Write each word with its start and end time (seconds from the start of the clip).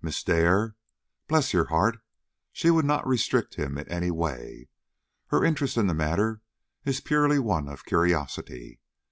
"Miss 0.00 0.22
Dare? 0.22 0.76
Bless 1.26 1.52
your 1.52 1.64
heart, 1.64 1.98
she 2.52 2.70
would 2.70 2.84
not 2.84 3.04
restrict 3.08 3.56
him 3.56 3.76
in 3.76 3.88
any 3.90 4.08
way. 4.12 4.68
Her 5.26 5.44
interest 5.44 5.76
in 5.76 5.88
the 5.88 5.94
matter 5.94 6.42
is 6.84 7.00
purely 7.00 7.40
one 7.40 7.68
of 7.68 7.84
curiosity. 7.84 8.78